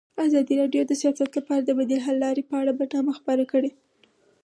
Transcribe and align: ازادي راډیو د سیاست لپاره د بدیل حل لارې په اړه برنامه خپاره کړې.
ازادي 0.25 0.53
راډیو 0.61 0.81
د 0.87 0.91
سیاست 1.01 1.29
لپاره 1.37 1.61
د 1.63 1.69
بدیل 1.77 1.99
حل 2.05 2.17
لارې 2.25 2.43
په 2.49 2.55
اړه 2.61 2.71
برنامه 2.79 3.11
خپاره 3.19 3.43
کړې. 3.51 3.71